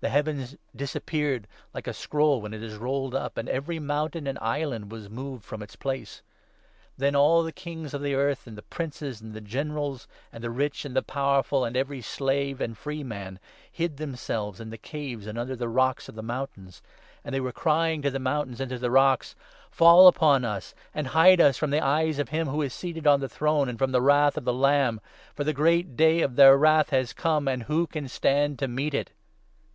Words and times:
The 0.00 0.10
heavens 0.10 0.50
14 0.50 0.58
disappeared 0.76 1.48
like 1.74 1.88
a 1.88 1.92
scroll 1.92 2.40
when 2.40 2.54
it 2.54 2.62
is 2.62 2.76
rolled 2.76 3.16
up, 3.16 3.36
and 3.36 3.48
every 3.48 3.80
moun 3.80 4.12
tain 4.12 4.26
and 4.28 4.38
island 4.40 4.92
was 4.92 5.10
moved 5.10 5.42
from 5.44 5.60
its 5.60 5.74
place. 5.74 6.22
Then 6.96 7.16
all 7.16 7.42
the 7.42 7.50
15 7.50 7.60
kings 7.64 7.94
of 7.94 8.02
the 8.02 8.14
earth, 8.14 8.46
and 8.46 8.56
the 8.56 8.62
princes, 8.62 9.20
and 9.20 9.34
the 9.34 9.40
generals, 9.40 10.06
and 10.32 10.44
the 10.44 10.50
rich, 10.52 10.84
and 10.84 10.94
the 10.94 11.02
powerful, 11.02 11.64
and 11.64 11.76
every 11.76 12.00
slave 12.00 12.60
and 12.60 12.78
free 12.78 13.02
man,' 13.02 13.40
hid 13.78 13.96
themselves 13.96 14.60
in 14.60 14.70
the 14.70 14.78
caves 14.78 15.26
and 15.26 15.36
under 15.36 15.56
the 15.56 15.68
rocks' 15.68 16.08
of 16.08 16.14
the 16.14 16.22
mountains; 16.22 16.80
and 17.24 17.34
they 17.34 17.40
are 17.40 17.50
crying 17.50 18.00
to 18.02 18.10
the 18.12 18.20
mountains 18.20 18.60
and 18.60 18.70
the 18.70 18.92
rocks 18.92 19.34
—'Fall 19.72 20.06
16 20.12 20.16
upon 20.16 20.44
us, 20.44 20.76
and 20.94 21.08
hide 21.08 21.40
us 21.40 21.56
from 21.56 21.70
the 21.70 21.84
eyes 21.84 22.20
of 22.20 22.28
him 22.28 22.46
who 22.46 22.62
is 22.62 22.72
seated 22.72 23.08
on 23.08 23.18
the 23.18 23.28
throne, 23.28 23.68
and 23.68 23.80
from 23.80 23.90
the 23.90 24.00
Wrath 24.00 24.36
of 24.36 24.44
the 24.44 24.54
Lamb, 24.54 25.00
for 25.34 25.42
the 25.42 25.52
great 25.52 25.86
17 25.86 25.96
Day 25.96 26.20
of 26.20 26.36
their 26.36 26.56
Wrath 26.56 26.92
is 26.92 27.12
come, 27.12 27.48
and 27.48 27.64
who 27.64 27.88
can 27.88 28.06
stand 28.06 28.60
to 28.60 28.68
meet 28.68 28.94
it 28.94 29.10